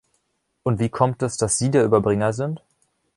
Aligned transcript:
Und 0.63 0.79
wie 0.79 0.89
kommt 0.89 1.21
es, 1.21 1.37
dass 1.37 1.59
Sie 1.59 1.69
der 1.69 1.83
Überbringer 1.85 2.33
sind? 2.33 2.63